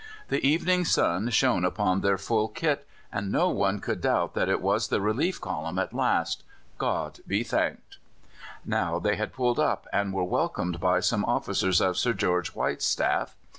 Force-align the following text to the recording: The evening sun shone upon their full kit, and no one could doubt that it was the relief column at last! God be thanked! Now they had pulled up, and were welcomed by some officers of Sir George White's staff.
The 0.29 0.43
evening 0.43 0.83
sun 0.83 1.29
shone 1.29 1.63
upon 1.63 2.01
their 2.01 2.17
full 2.17 2.47
kit, 2.47 2.87
and 3.13 3.31
no 3.31 3.49
one 3.49 3.77
could 3.79 4.01
doubt 4.01 4.33
that 4.33 4.49
it 4.49 4.59
was 4.59 4.87
the 4.87 4.99
relief 4.99 5.39
column 5.39 5.77
at 5.77 5.93
last! 5.93 6.43
God 6.79 7.19
be 7.27 7.43
thanked! 7.43 7.99
Now 8.65 8.97
they 8.97 9.15
had 9.15 9.31
pulled 9.31 9.59
up, 9.59 9.85
and 9.93 10.11
were 10.11 10.23
welcomed 10.23 10.79
by 10.79 11.01
some 11.01 11.23
officers 11.23 11.79
of 11.81 11.99
Sir 11.99 12.13
George 12.13 12.55
White's 12.55 12.85
staff. 12.87 13.35